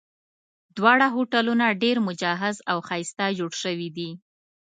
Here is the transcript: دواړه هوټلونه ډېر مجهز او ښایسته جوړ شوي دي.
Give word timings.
دواړه 0.77 1.07
هوټلونه 1.15 1.65
ډېر 1.83 1.97
مجهز 2.07 2.55
او 2.71 2.77
ښایسته 2.87 3.25
جوړ 3.39 3.51
شوي 3.63 3.89
دي. 3.97 4.09